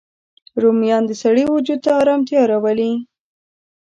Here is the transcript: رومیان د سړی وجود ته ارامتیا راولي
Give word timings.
رومیان 0.61 1.03
د 1.07 1.11
سړی 1.21 1.43
وجود 1.53 1.79
ته 1.85 1.91
ارامتیا 2.01 2.41
راولي 2.51 2.91